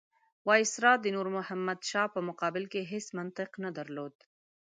[0.47, 4.15] وایسرا د نور محمد شاه په مقابل کې هېڅ منطق نه درلود.